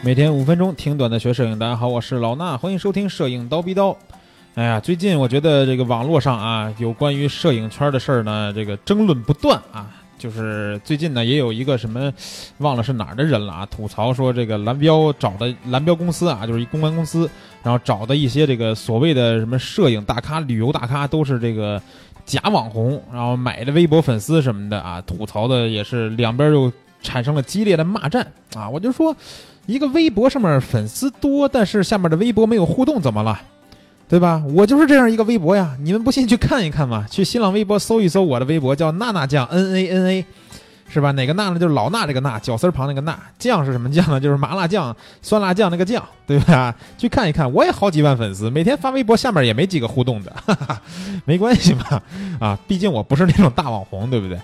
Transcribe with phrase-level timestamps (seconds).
[0.00, 3.94] 每天五分钟听短的学摄影，大家好，我是老衲，欢迎收听摄影刀逼刀。
[4.54, 9.90] 哎呀，最近我觉得这个网络上啊，有关于摄影圈的事儿呢，这个争论不断啊。
[10.16, 12.12] 就是最近呢，也有一个什么，
[12.58, 17.28] 忘了是哪儿的人了啊，吐槽说这个蓝标找的蓝标公司啊，就是一公关公司，
[17.64, 21.80] 然后找的一些这个所谓的什么摄影大咖、旅游大咖，都是这个
[22.24, 26.72] 假网红，然后买的微博粉丝什么的啊，吐槽的也是两边又
[27.02, 28.68] 产生了激烈的骂战啊。
[28.68, 29.14] 我就说，
[29.68, 33.38] 一个微博上面粉丝多，但是下面的微博没有互动，怎么了？
[34.08, 34.42] 对吧？
[34.54, 40.24] 我就是这样一个微博呀，你们不信去看一看嘛，去新浪微博搜一搜我的微博，叫娜娜酱 N A N A，
[40.88, 41.10] 是吧？
[41.12, 41.58] 哪个娜呢？
[41.58, 44.18] 就是老娜这个娜，绞丝旁那个娜，酱是什么酱呢？
[44.18, 46.74] 就是麻辣酱、酸辣酱那个酱，对吧？
[46.96, 50.80] 去看一看，我也好几万粉丝，每天发微博，下面也没几个互动的，哈哈，
[51.26, 52.02] 没关系嘛，
[52.40, 54.40] 啊，毕竟我不是那种大网红，对不对？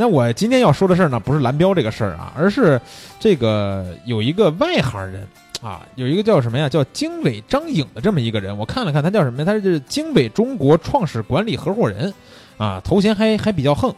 [0.00, 2.80] 那我今天要说的事儿呢，不是蓝标这个事儿啊，而是
[3.18, 5.28] 这个有一个外行人。
[5.60, 6.66] 啊，有一个叫什么呀？
[6.70, 9.44] 叫经纬张颖的这么一个人，我看了看，他叫什么呀？
[9.44, 12.14] 他是经纬中国创始管理合伙人，
[12.56, 13.94] 啊，头衔还还比较横。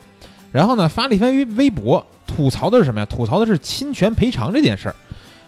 [0.51, 3.07] 然后呢，发了一番微微博，吐槽的是什么呀？
[3.07, 4.97] 吐槽的是侵权赔偿这件事儿。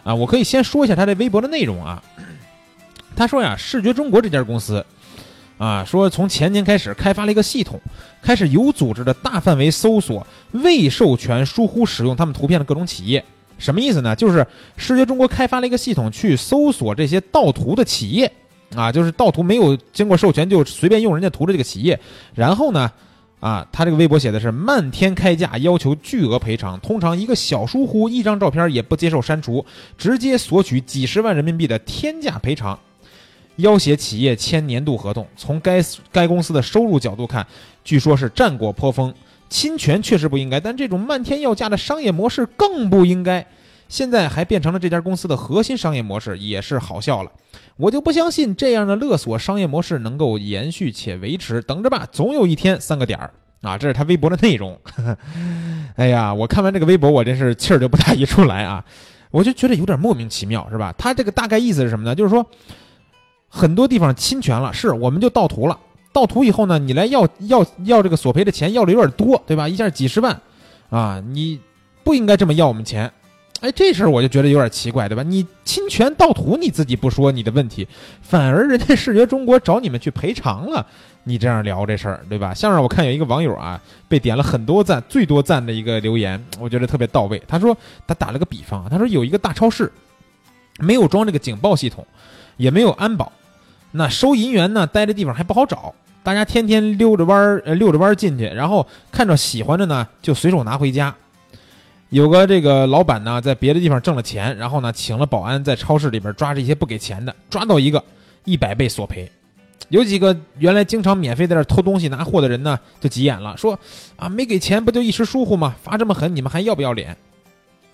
[0.05, 2.01] 啊，我可以先说一下他这微博的内容啊。
[3.17, 4.87] 他说呀，视觉中国这家公司，
[5.57, 7.81] 啊，说从前年开始开发了一个系统，
[8.21, 13.25] 开始有组织的大范围搜索未授权疏忽使用他们图片的各种企业。
[13.57, 14.17] 什么意思呢？
[14.17, 14.45] 就是
[14.77, 18.31] 视觉中国开发了一个系统，去搜索这些盗图的企业，
[18.75, 21.99] 啊，就是盗图没有经过授权就随便用人家图的这个企业。
[22.35, 22.91] 然后呢，
[23.39, 26.79] 啊，他这个微博写的是漫天开价，要求巨额赔偿。
[26.81, 29.65] 通常一个小疏忽，一张照片也不接受删除，
[29.97, 32.77] 直接索取几十万人民币的天价赔偿，
[33.57, 35.27] 要挟企业签年度合同。
[35.37, 37.47] 从该该公司的收入角度看，
[37.83, 39.13] 据说是战果颇丰。
[39.49, 43.47] 侵权确实不应该，但这种漫天要价的商业模式更不应该。
[43.89, 47.31] 现在还变成了这家公司的核心商业模式，也是好笑了。
[47.77, 51.61] 我就不相信这样的勒索商业模式能够延续且维持。
[51.63, 53.31] 等着吧，总有一天三个点儿
[53.63, 53.79] 啊！
[53.79, 54.77] 这是他微博的内容。
[55.97, 58.85] 哎呀，我看完这个微博，我真是气儿就不打一处来啊！
[59.31, 60.93] 我就觉得有点莫名其妙，是吧？
[60.99, 62.15] 他这个大概意思是什么呢？
[62.15, 62.45] 就是说，
[63.57, 65.79] 很多地方侵权了，是我们就盗图了。
[66.13, 69.69] 盗图以后呢，你来要要要这个索赔的钱要的有点多，对吧？
[69.69, 70.41] 一下几十万，
[70.91, 71.61] 啊，你
[72.03, 73.11] 不应该这么要我们钱，
[73.61, 75.23] 哎，这事儿我就觉得有点奇怪，对吧？
[75.23, 77.87] 你侵权盗图你自己不说你的问题，
[78.21, 80.85] 反而人家视觉中国找你们去赔偿了，
[81.23, 82.53] 你这样聊这事儿，对吧？
[82.53, 87.41] 像是我看有一个网友啊，被点了很多赞，最多赞的一个留言，我觉得特别到位。
[87.47, 87.77] 他说
[88.07, 89.93] 他打了个比方，他说有一个大超市，
[90.81, 92.07] 没有装这个警报系统，
[92.57, 93.33] 也没有安保，
[93.97, 95.95] 那收银员呢待的地方还不好找。
[96.25, 101.15] 大家天天溜着弯儿，溜着弯儿进去，然后看着喜欢的呢，就随手拿回家。
[102.09, 108.03] 有个这个老板呢，在别的地方挣了钱，然后呢，请了保安在超市里边抓这些不给钱的，抓到一个，
[108.45, 109.31] 一百倍索赔。
[109.91, 113.79] 有几个原来经常免费在这偷东西拿货的人呢，就急眼了，说
[114.17, 115.77] 啊，没给钱不就一时疏忽吗？
[115.83, 117.17] 罚这么狠，你们还要不要脸？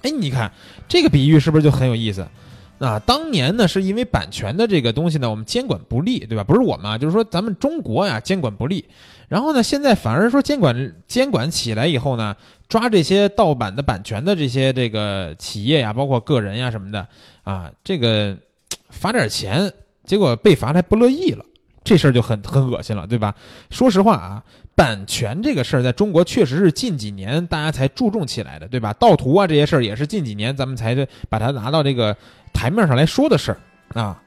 [0.02, 0.52] 哎，你看
[0.88, 2.26] 这个比喻是不是就很有意思？
[2.80, 6.42] 啊，当年呢，是因为版权的这个东西呢，我们监管不力，对吧？
[6.42, 8.84] 不是我们，啊，就是说咱们中国呀，监管不力。
[9.28, 12.34] 然后呢，现在反而说监管监管起来以后呢，
[12.68, 17.06] 抓这些盗版的版权的这些这个企业呀，包括个人呀什么的，
[17.44, 18.34] 啊，这个
[18.88, 19.70] 罚点钱，
[20.04, 21.44] 结果被罚还不乐意了，
[21.84, 23.34] 这事儿就很很恶心了，对吧？
[23.70, 24.42] 说实话啊，
[24.80, 28.94] 版权这个事儿在中国确实是近几年大家才注重起来的，对吧？
[28.94, 32.16] 盗图啊这些事儿也是近几年咱们才把它拿到这个。
[32.52, 34.20] 台面上来说的事儿啊，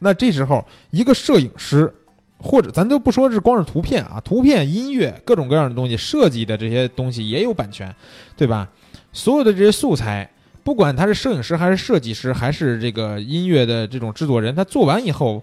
[0.00, 1.92] 那这时候一个摄影师，
[2.36, 7.92] 或者咱都不说是光是图片啊，图片、音乐各种各样的东西设计的这些东西也有版权，
[8.36, 8.68] 对吧？
[9.12, 10.28] 所有的这些素材，
[10.62, 15.42] 不管他是摄影师还是设计师，还是这个音乐的这种制作人，他做完以后。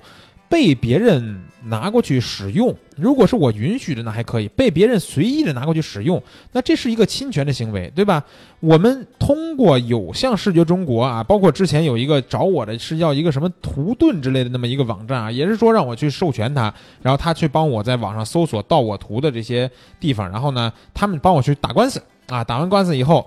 [0.51, 6.21] 被别人拿过去使用，如果是我允许的，那还可以；被别人随意的拿过去使用，
[6.51, 8.21] 那这是一个侵权的行为，对吧？
[8.59, 19.71] 我们通过有像视觉中国啊，包括之前有一个找我的是叫一个什么图盾之类的那么一个网站啊，也是说让我去授权他，然后他去帮我在网上搜索盗我图的这些
[20.01, 23.25] 地方，然后呢，他们帮我去打官司啊，打完官司以后。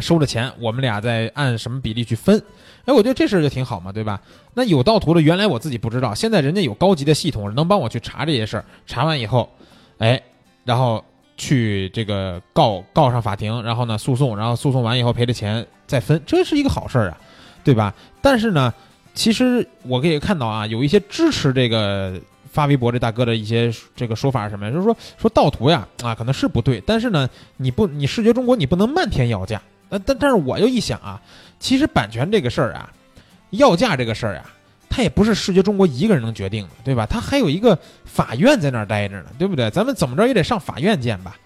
[0.00, 2.42] 收了钱，我们俩再按什么比例去分？
[2.84, 4.20] 哎，我觉得这事儿就挺好嘛，对吧？
[4.54, 8.64] 那有盗图的，原来我自己不知道，现在人家有高级的系统，能帮我去查这些事儿。
[8.86, 9.48] 查完以后，
[9.98, 10.22] 哎，
[10.64, 11.04] 然后
[11.36, 17.18] 去这个告告上法庭，然后呢诉讼，然后诉讼完以后赔了钱再分，这是一个好事儿啊，
[17.64, 17.92] 对吧？
[18.22, 18.72] 但是呢，
[19.14, 22.14] 其实我可以看到啊，有一些支持这个
[22.52, 24.70] 发微博这大哥的一些这个说法是什么呀？
[24.70, 29.60] 就是说说盗图呀，啊，可能是不对，但是呢，你不你视觉中国你不能漫天要价。
[29.88, 31.20] 但但但是我又一想啊，
[31.58, 32.92] 其实版权这个事儿啊，
[33.50, 34.50] 要价这个事儿啊，
[34.88, 37.06] 它也不是视觉中国一个人能决定的，对吧？
[37.06, 39.70] 它还有一个法院在那儿待着呢，对不对？
[39.70, 41.36] 咱们怎么着也得上法院见吧？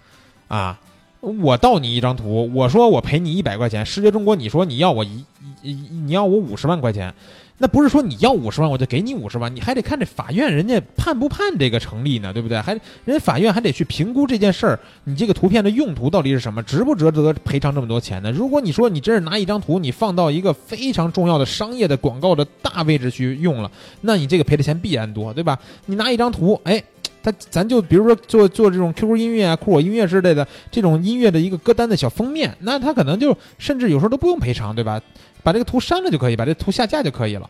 [0.47, 0.79] 啊，
[1.19, 5.25] 我盗你一张图，我说我赔你一百块钱，视觉中国你说你要我一
[5.61, 7.13] 一你要我五十万块钱。
[7.61, 12.59] 那不是说你要五十万我就给你五十万，你还得看这法院人家判不判这个成立呢，对不对？
[12.59, 12.71] 还
[13.05, 18.31] 人家法院还得去评估这件事儿，你这个图片的用途到底是什么，值不值得赔偿这么多钱呢？
[18.31, 23.71] 如果你说你真是拿一张图，你放到一个非常重要的商业的广告的大位置去用了，
[24.01, 25.59] 那你这个赔的钱必然多，对吧？
[25.85, 26.83] 你拿一张图，哎，
[27.21, 34.99] 他咱就比如说做做这种 QQ 音乐啊、酷我音乐之类的这种音乐的一个歌单的小封面，那他可能就甚至有时候都不用赔偿，对吧？
[35.43, 37.49] 把这个图删了就可以，把这图下架就可以了。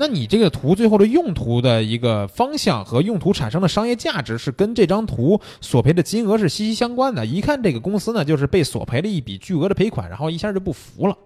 [0.00, 7.26] 那你这个图最后的用途的一个方向和用途产生的商业价值是跟这张图索赔的金额是息息相关的。
[7.26, 11.18] 一看这个公司呢，就是被索赔了一笔巨额的赔款，然后一下就不服了，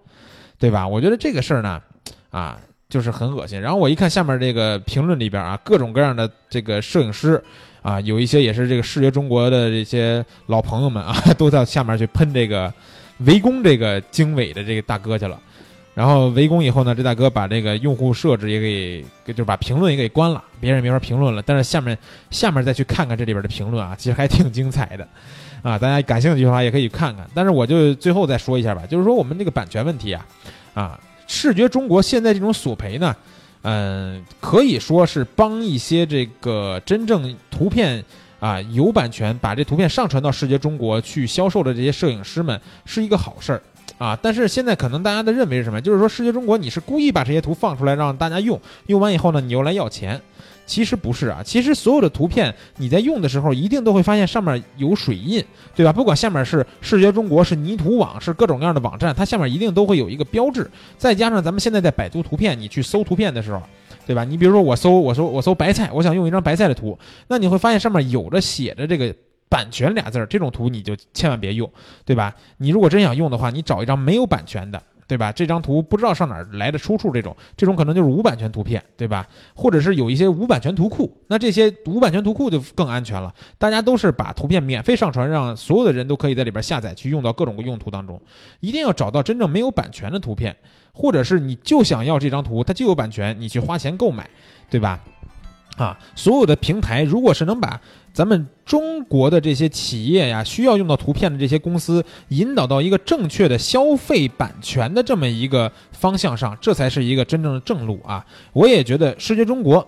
[0.57, 0.87] 对吧？
[0.87, 1.79] 我觉得这个事儿呢，
[2.31, 3.61] 啊，就是很恶心。
[3.61, 7.39] 然后我一看下面这个评论里边啊，各种各样的这个摄影师
[7.83, 12.73] 啊，有一些也是这个视觉中国的这些老朋友们啊， 都在下面去喷这个
[13.19, 15.39] 围攻这个经纬的这个大哥去了。
[15.95, 21.41] 然后围攻以后呢，这大哥把这个用户设置也给，就把评论也给关了，别人没法评论了。
[21.43, 21.95] 但是下面
[22.31, 25.07] 下面再去看看这里边的评论啊，其实还挺精彩的，
[25.61, 27.29] 啊，大家感兴趣的话也可以看看。
[27.35, 30.25] 但是我就最后再说一下吧，就是说我们这个版权问题啊，
[30.73, 33.15] 啊，视觉中国现在这种索赔呢，
[33.61, 38.03] 嗯，可以说是帮一些这个真正图片
[38.39, 43.61] 啊有版权，把这图片上传到视觉中国去销售的这些摄影师们是一个好事儿。
[43.97, 44.17] 啊！
[44.21, 45.79] 但是现在可能大家的认为是什么？
[45.79, 50.19] 就是说，视觉中国你是故意把这些图放出来让大家用，用完以后呢，你又来要钱。
[50.65, 55.43] 其实不是啊，其实所有的图片你在用的时候，一定都会发现上面有水印，
[55.75, 55.91] 对吧？
[55.91, 60.69] 不管下面是视觉中国、是泥土网、是各种各样的网站，它下面一定都会有一个标志。
[60.97, 63.61] 再加上咱们现在在百度图片，你去搜图片的时候，
[64.07, 64.23] 对吧？
[64.23, 66.97] 你比如说我搜我搜我搜白菜，我想用一张白菜的图，
[67.27, 69.13] 那你会发现上面有着写着这个。
[69.53, 71.71] 版权俩字儿，这种图你就千万别用，
[72.03, 72.33] 对吧？
[72.57, 75.31] 你如果真想用的话，你找一张没有版权的，对吧？
[75.31, 79.27] 这张图不知道上哪儿来的出处，这种这种可能就是无版权图片，对吧？
[79.53, 83.31] 或者是有一些无版权图库，那这些无版权图库就更安全了。
[83.59, 88.19] 大家都是把图片免费上传，让所有的人都可以在里边下载去用到各种用途当中。
[88.59, 90.57] 一定要找到真正没有版权的图片，
[90.95, 94.27] 或者是你就想要这张图，它就有版权，你去花钱购买，
[94.67, 94.99] 对吧？
[95.77, 97.79] 啊，所有的平台如果是能把。
[98.13, 108.23] 咱们中国的这些企业呀，需要用到图片的这些公司，引导到一个正确的消费版权的这么一个方向上，这才是一个真正的正路啊！
[108.53, 109.85] 我也觉得视觉中国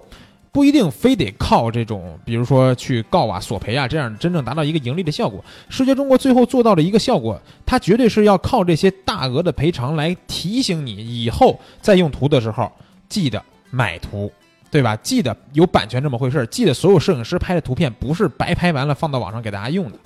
[0.51, 5.43] 不一定非得靠这种，比如说去告啊、索赔啊，这样真正达到一个盈利的效果。
[5.69, 12.71] 视觉中国最后做到的一个效果，它绝对是要靠这些大额的赔偿来提醒你以后在用图的时候
[13.07, 13.39] 记得
[13.69, 14.31] 买图。
[14.75, 14.93] 对吧？
[14.97, 19.97] 记得有版权这么回事儿，记得所有摄影师拍的图片不是白拍完了放到网上给大家用的，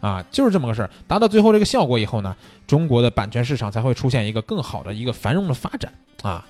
[0.00, 0.88] 啊，就是这么个事儿。
[1.06, 2.34] 达到最后这个效果以后呢，
[2.66, 5.92] 中国的版权市场才会出现一个更好的一个繁荣的发展
[6.22, 6.42] 啊。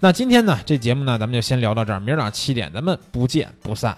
[0.00, 3.96] 那今天呢，这节目呢，咱们就先聊到这儿，明儿早上七点咱们不见不散。